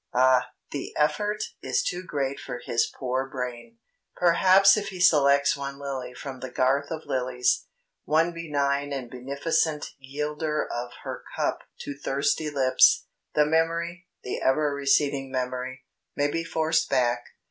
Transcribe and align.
Ah! 0.15 0.53
the 0.71 0.95
effort 0.97 1.43
is 1.61 1.83
too 1.83 2.01
great 2.03 2.39
for 2.39 2.57
his 2.65 2.91
poor 2.97 3.29
brain. 3.29 3.77
Perhaps 4.15 4.75
if 4.75 4.87
he 4.87 4.99
selects 4.99 5.55
one 5.55 5.77
lily 5.77 6.15
from 6.15 6.39
the 6.39 6.49
garth 6.49 6.89
of 6.89 7.05
lilies, 7.05 7.67
one 8.05 8.33
benign 8.33 8.91
and 8.91 9.11
beneficent 9.11 9.85
yielder 9.99 10.67
of 10.67 10.89
her 11.03 11.23
cup 11.35 11.59
to 11.81 11.95
thirsty 11.95 12.49
lips, 12.49 13.05
the 13.35 13.45
memory, 13.45 14.07
the 14.23 14.41
ever 14.41 14.73
receding 14.73 15.31
memory, 15.31 15.85
may 16.15 16.31
be 16.31 16.43
forced 16.43 16.89
back. 16.89 17.23